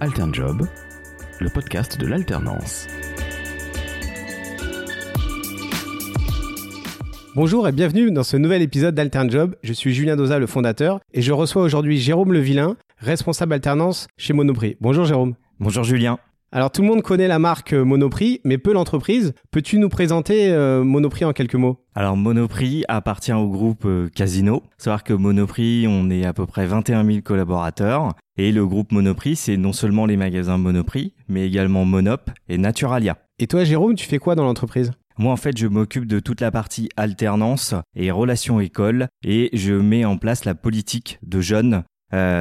[0.00, 0.68] Alternjob,
[1.40, 2.86] le podcast de l'alternance.
[7.34, 9.56] Bonjour et bienvenue dans ce nouvel épisode d'Alternjob.
[9.64, 14.32] Je suis Julien Doza, le fondateur, et je reçois aujourd'hui Jérôme Levillain, responsable alternance chez
[14.32, 14.76] Monoprix.
[14.80, 15.34] Bonjour Jérôme.
[15.58, 16.18] Bonjour Julien.
[16.50, 19.34] Alors tout le monde connaît la marque euh, Monoprix, mais peu l'entreprise.
[19.50, 21.84] Peux-tu nous présenter euh, Monoprix en quelques mots?
[21.94, 24.62] Alors Monoprix appartient au groupe euh, Casino.
[24.78, 28.14] Savoir que Monoprix, on est à peu près 21 000 collaborateurs.
[28.38, 33.18] Et le groupe Monoprix, c'est non seulement les magasins Monoprix, mais également Monop et Naturalia.
[33.38, 34.92] Et toi Jérôme, tu fais quoi dans l'entreprise?
[35.18, 39.74] Moi, en fait, je m'occupe de toute la partie alternance et relations école et je
[39.74, 41.82] mets en place la politique de jeunes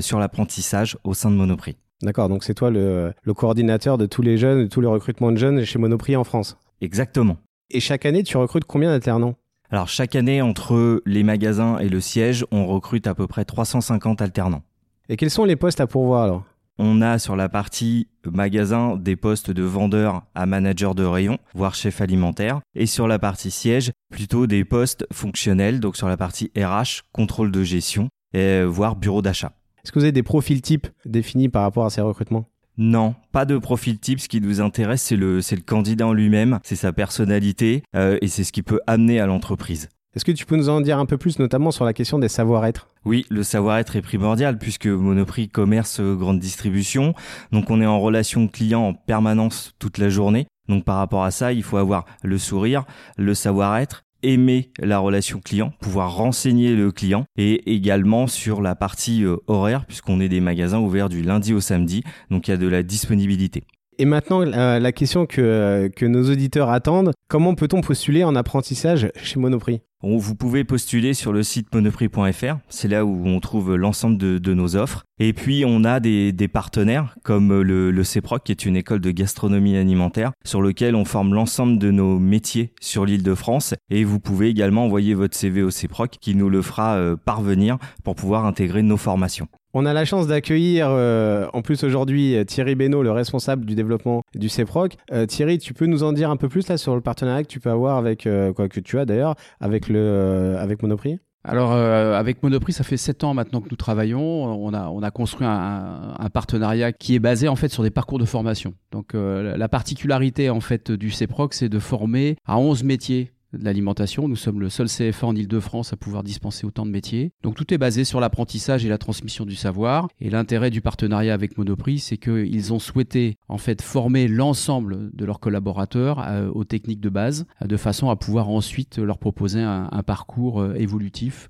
[0.00, 1.76] sur l'apprentissage au sein de Monoprix.
[2.02, 5.36] D'accord, donc c'est toi le, coordinateur de tous les jeunes, de tous les recrutements de
[5.36, 6.56] jeunes chez Monoprix en France.
[6.80, 7.36] Exactement.
[7.70, 9.36] Et chaque année, tu recrutes combien d'alternants?
[9.70, 14.22] Alors chaque année, entre les magasins et le siège, on recrute à peu près 350
[14.22, 14.62] alternants.
[15.08, 16.44] Et quels sont les postes à pourvoir alors?
[16.78, 21.74] On a sur la partie magasin des postes de vendeur à manager de rayon, voire
[21.74, 22.60] chef alimentaire.
[22.74, 27.52] Et sur la partie siège, plutôt des postes fonctionnels, donc sur la partie RH, contrôle
[27.52, 29.52] de gestion, et voire bureau d'achat.
[29.84, 32.46] Est-ce que vous avez des profils types définis par rapport à ces recrutements?
[32.78, 34.20] Non, pas de profil type.
[34.20, 38.18] Ce qui nous intéresse, c'est le, c'est le candidat en lui-même, c'est sa personnalité euh,
[38.22, 39.88] et c'est ce qui peut amener à l'entreprise.
[40.16, 42.28] Est-ce que tu peux nous en dire un peu plus, notamment sur la question des
[42.28, 42.88] savoir-être?
[43.04, 47.14] Oui, le savoir-être est primordial puisque Monoprix commerce euh, grande distribution.
[47.52, 50.46] Donc on est en relation client en permanence toute la journée.
[50.68, 52.84] Donc par rapport à ça, il faut avoir le sourire,
[53.16, 59.24] le savoir-être aimer la relation client, pouvoir renseigner le client et également sur la partie
[59.24, 62.56] euh, horaire puisqu'on est des magasins ouverts du lundi au samedi, donc il y a
[62.56, 63.64] de la disponibilité.
[64.00, 69.12] Et maintenant, la question que, euh, que nos auditeurs attendent, comment peut-on postuler en apprentissage
[69.22, 69.82] chez Monoprix?
[70.02, 74.74] Vous pouvez postuler sur le site monoprix.fr, c'est là où on trouve l'ensemble de, nos
[74.74, 75.04] offres.
[75.18, 79.10] Et puis on a des, partenaires comme le, le CEPROC, qui est une école de
[79.10, 83.74] gastronomie alimentaire, sur lequel on forme l'ensemble de nos métiers sur l'île de France.
[83.90, 87.76] Et vous pouvez également envoyer votre CV au CEPROC, qui nous le fera euh, parvenir
[88.02, 89.48] pour pouvoir intégrer nos formations.
[89.72, 94.22] On a la chance d'accueillir euh, en plus aujourd'hui Thierry Benoît, le responsable du développement
[94.34, 94.96] du CEPROC.
[95.12, 97.48] Euh, Thierry, tu peux nous en dire un peu plus là sur le partenariat que
[97.48, 101.20] tu peux avoir avec quoi que tu as d'ailleurs avec avec Monoprix?
[101.44, 104.20] Alors avec Monoprix, ça fait sept ans maintenant que nous travaillons.
[104.20, 107.90] On a, on a construit un, un, partenariat qui est basé en fait sur des
[107.90, 108.74] parcours de formation.
[108.90, 114.28] Donc la particularité en fait du CEPROC, c'est de former à 11 métiers de l'alimentation.
[114.28, 117.32] Nous sommes le seul CFA en Ile-de-France à pouvoir dispenser autant de métiers.
[117.42, 120.08] Donc tout est basé sur l'apprentissage et la transmission du savoir.
[120.20, 125.24] Et l'intérêt du partenariat avec Monoprix, c'est qu'ils ont souhaité en fait former l'ensemble de
[125.24, 129.60] leurs collaborateurs euh, aux techniques de base, euh, de façon à pouvoir ensuite leur proposer
[129.60, 131.48] un, parcours euh, évolutif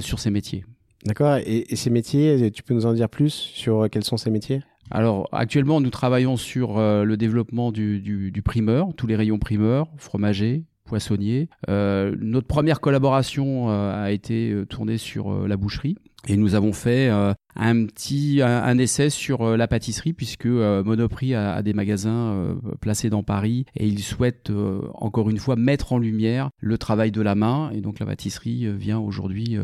[0.00, 0.64] sur ces métiers.
[1.04, 1.36] D'accord.
[1.46, 4.62] Et, ces métiers, tu peux nous en dire plus sur quels sont ces métiers?
[4.90, 10.64] Alors actuellement, nous travaillons sur le développement du, du, primeur, tous les rayons primeurs, fromager,
[10.90, 11.48] poissonnier.
[11.68, 15.96] Euh, notre première collaboration euh, a été euh, tournée sur la boucherie.
[16.26, 21.72] Et nous avons fait un petit un, essai sur la pâtisserie puisque Monoprix a, des
[21.72, 24.52] magasins placés dans Paris et il souhaite
[24.92, 28.70] encore une fois mettre en lumière le travail de la main et donc la pâtisserie
[28.76, 29.56] vient aujourd'hui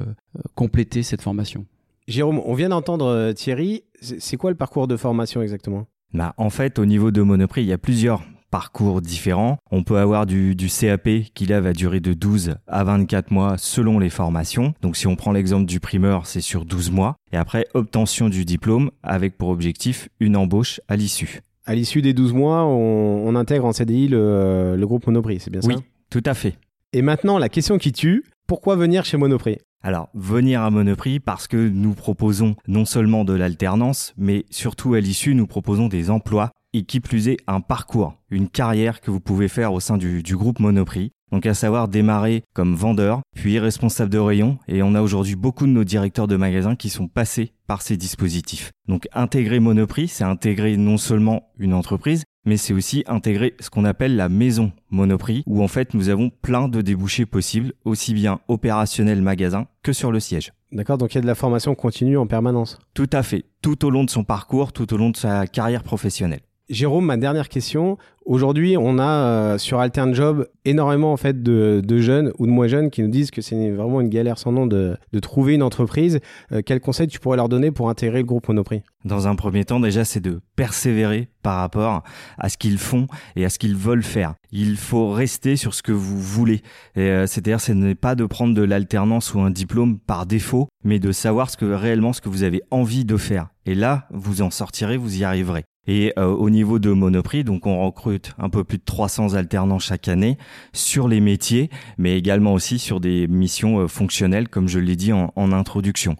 [0.54, 1.66] compléter cette formation.
[2.08, 3.84] Jérôme, on vient d'entendre Thierry.
[4.00, 5.86] C'est quoi le parcours de formation exactement?
[6.14, 9.58] Bah, En fait, au niveau de Monoprix, il y a plusieurs parcours différents.
[9.70, 13.58] On peut avoir du, du CAP qui là va durer de 12 à 24 mois
[13.58, 14.74] selon les formations.
[14.82, 17.16] Donc si on prend l'exemple du primeur, c'est sur 12 mois.
[17.32, 21.40] Et après, obtention du diplôme avec pour objectif une embauche à l'issue.
[21.64, 25.60] À l'issue des 12 mois, on, intègre en CDI le, le groupe Monoprix, c'est bien
[25.60, 25.68] ça?
[25.68, 25.76] Oui,
[26.10, 26.56] tout à fait.
[26.92, 29.58] Et maintenant, la question qui tue, pourquoi venir chez Monoprix?
[29.82, 35.00] Alors, venir à Monoprix parce que nous proposons non seulement de l'alternance, mais surtout à
[35.00, 39.20] l'issue, nous proposons des emplois et qui plus est un parcours, une carrière que vous
[39.20, 41.12] pouvez faire au sein du, groupe Monoprix.
[41.32, 45.66] Donc à savoir démarrer comme vendeur, puis responsable de rayon, et on a aujourd'hui beaucoup
[45.66, 48.70] de nos directeurs de magasins qui sont passés par ces dispositifs.
[48.86, 53.84] Donc intégrer Monoprix, c'est intégrer non seulement une entreprise, mais c'est aussi intégrer ce qu'on
[53.84, 58.38] appelle la maison Monoprix, où en fait nous avons plein de débouchés possibles, aussi bien
[58.46, 60.52] opérationnel magasin que sur le siège.
[60.70, 62.78] D'accord, donc il y a de la formation continue en permanence.
[62.94, 65.82] Tout à fait, tout au long de son parcours, tout au long de sa carrière
[65.82, 66.40] professionnelle.
[66.68, 67.96] Jérôme, ma dernière question.
[68.24, 72.50] Aujourd'hui, on a euh, sur Altern Job énormément en fait de, de, jeunes ou de
[72.50, 75.54] moins jeunes qui nous disent que c'est vraiment une galère sans nom de, de trouver
[75.54, 76.18] une entreprise.
[76.50, 78.82] Euh, quel conseil tu pourrais leur donner pour intégrer le groupe Monoprix?
[79.04, 82.02] Dans un premier temps, déjà, c'est de persévérer par rapport
[82.36, 84.34] à ce qu'ils font et à ce qu'ils veulent faire.
[84.50, 86.62] Il faut rester sur ce que vous voulez.
[86.96, 90.98] Euh, c'est-à-dire, ce n'est pas de prendre de l'alternance ou un diplôme par défaut, mais
[90.98, 93.50] de savoir ce que réellement ce que vous avez envie de faire.
[93.66, 95.64] Et là, vous en sortirez, vous y arriverez.
[95.86, 99.78] Et euh, au niveau de Monoprix, donc on recrute un peu plus de 300 alternants
[99.78, 100.36] chaque année
[100.72, 105.12] sur les métiers, mais également aussi sur des missions euh, fonctionnelles, comme je l'ai dit
[105.12, 106.16] en, introduction.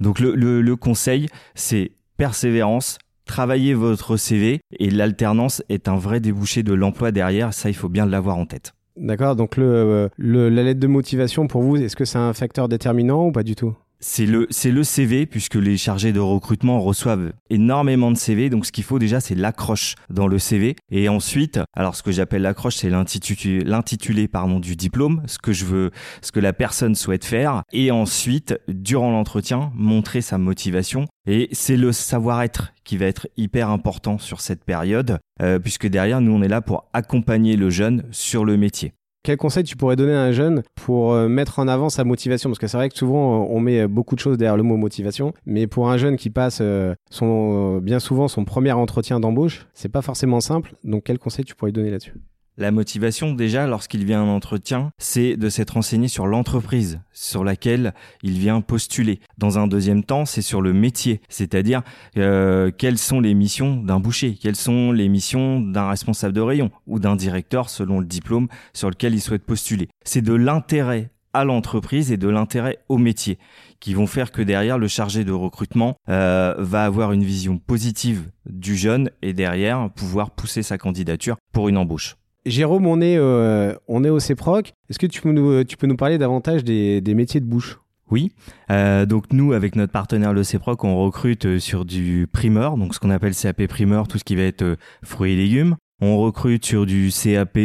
[0.00, 6.62] Donc le, le conseil, c'est persévérance, travaillez votre CV et l'alternance est un vrai débouché
[6.62, 7.52] de l'emploi derrière.
[7.54, 8.72] Ça, il faut bien l'avoir en tête.
[8.96, 9.36] D'accord.
[9.36, 13.26] Donc le, le, la lettre de motivation pour vous, est-ce que c'est un facteur déterminant
[13.26, 13.76] ou pas du tout?
[14.00, 18.50] C'est le, le CV, puisque les chargés de recrutement reçoivent énormément de CV.
[18.50, 20.76] Donc, ce qu'il faut déjà, c'est l'accroche dans le CV.
[20.90, 25.52] Et ensuite, alors, ce que j'appelle l'accroche, c'est l'intitulé, l'intitulé, pardon, du diplôme, ce que
[25.52, 25.90] je veux,
[26.22, 27.62] ce que la personne souhaite faire.
[27.72, 31.06] Et ensuite, durant l'entretien, montrer sa motivation.
[31.26, 36.20] Et c'est le savoir-être qui va être hyper important sur cette période, euh, puisque derrière,
[36.20, 38.92] nous, on est là pour accompagner le jeune sur le métier.
[39.28, 42.48] Quel conseil tu pourrais donner à un jeune pour euh, mettre en avant sa motivation?
[42.48, 45.34] Parce que c'est vrai que souvent on met beaucoup de choses derrière le mot motivation,
[45.44, 49.90] mais pour un jeune qui passe euh, son, bien souvent son premier entretien d'embauche, c'est
[49.90, 50.72] pas forcément simple.
[50.82, 52.14] Donc quel conseil tu pourrais donner là-dessus?
[52.58, 57.94] La motivation, déjà, lorsqu'il vient un entretien, c'est de s'être renseigné sur l'entreprise sur laquelle
[58.24, 59.20] il vient postuler.
[59.38, 61.82] Dans un deuxième temps, c'est sur le métier, c'est-à-dire
[62.16, 66.70] euh, quelles sont les missions d'un boucher, quelles sont les missions d'un responsable de rayon
[66.88, 69.88] ou d'un directeur selon le diplôme sur lequel il souhaite postuler.
[70.04, 73.38] C'est de l'intérêt à l'entreprise et de l'intérêt au métier
[73.78, 78.30] qui vont faire que derrière le chargé de recrutement euh, va avoir une vision positive
[78.46, 82.16] du jeune et derrière pouvoir pousser sa candidature pour une embauche.
[82.48, 84.72] Jérôme, on est, euh, on est au CEPROC.
[84.88, 87.78] Est-ce que tu peux, nous, parler davantage des, métiers de bouche?
[88.10, 88.32] Oui,
[88.70, 92.94] euh, donc nous avec notre partenaire le CEPROC, on recrute euh, sur du primeur, donc
[92.94, 95.76] ce qu'on appelle CAP primeur, tout ce qui va être fruits et légumes.
[96.00, 97.58] On recrute sur du CAP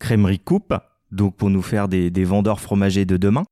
[0.00, 0.74] crèmerie coupe,
[1.12, 3.44] donc pour nous faire des, vendeurs fromagers de demain,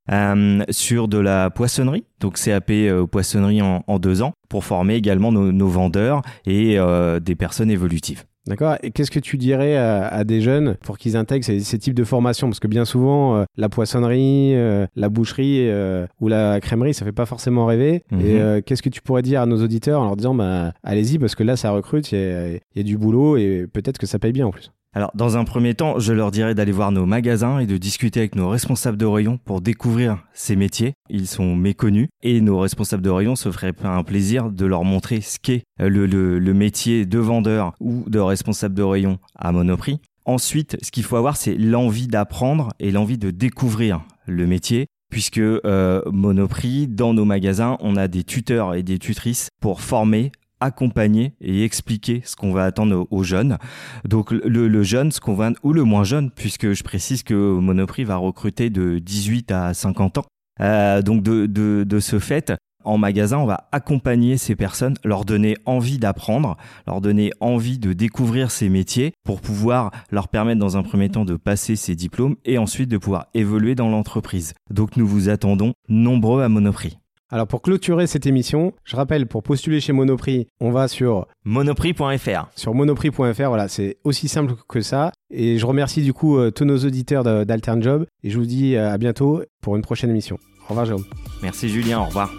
[0.70, 2.72] sur de la poissonnerie, donc CAP
[3.12, 6.78] poissonnerie en, deux ans, pour former également nos vendeurs et
[7.20, 8.24] des personnes évolutives.
[8.46, 8.76] D'accord.
[8.82, 12.48] Et qu'est-ce que tu dirais à, des jeunes pour qu'ils intègrent ces, types de formations?
[12.48, 17.04] Parce que bien souvent, euh, la poissonnerie, euh, la boucherie euh, ou la crèmerie, ça
[17.04, 18.02] fait pas forcément rêver.
[18.12, 18.62] Et mhm.
[18.62, 21.42] qu'est-ce que tu pourrais dire à nos auditeurs en leur disant, bah, allez-y, parce que
[21.42, 24.50] là, ça recrute, il y, a du boulot et peut-être que ça paye bien en
[24.50, 24.70] plus?
[24.96, 28.20] Alors, dans un premier temps, je leur dirais d'aller voir nos magasins et de discuter
[28.20, 30.94] avec nos responsables de rayon pour découvrir ces métiers.
[31.10, 35.20] Ils sont méconnus et nos responsables de rayon se feraient un plaisir de leur montrer
[35.20, 36.06] ce qu'est le,
[36.52, 39.98] métier de vendeur ou de responsable de rayon à Monoprix.
[40.26, 45.38] Ensuite, ce qu'il faut avoir, c'est l'envie d'apprendre et l'envie de découvrir le métier puisque
[45.38, 50.32] euh, Monoprix, dans nos magasins, on a des tuteurs et des tutrices pour former
[50.64, 53.58] accompagner et expliquer ce qu'on va attendre aux, jeunes.
[54.04, 58.04] Donc le, jeune, ce qu'on va ou le moins jeune, puisque je précise que Monoprix
[58.04, 60.24] va recruter de 18 à 50 ans.
[60.60, 62.52] Euh, donc de, de ce fait,
[62.84, 66.56] en magasin, on va accompagner ces personnes, leur donner envie d'apprendre,
[66.86, 71.24] leur donner envie de découvrir ces métiers pour pouvoir leur permettre dans un premier temps
[71.24, 74.54] de passer ces diplômes et ensuite de pouvoir évoluer dans l'entreprise.
[74.70, 76.98] Donc nous vous attendons nombreux à Monoprix.
[77.30, 82.48] Alors pour clôturer cette émission, je rappelle, pour postuler chez Monoprix, on va sur monoprix.fr.
[82.54, 85.10] Sur monoprix.fr, voilà, c'est aussi simple que ça.
[85.30, 88.76] Et je remercie du coup euh, tous nos auditeurs d'Altern Job et je vous dis
[88.76, 90.38] euh, à bientôt pour une prochaine émission.
[90.66, 91.04] Au revoir Jérôme.
[91.42, 92.30] Merci Julien, au revoir.